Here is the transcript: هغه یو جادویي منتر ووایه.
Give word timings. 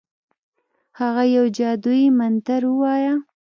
هغه 0.99 1.23
یو 1.35 1.45
جادویي 1.57 2.07
منتر 2.19 2.61
ووایه. 2.67 3.15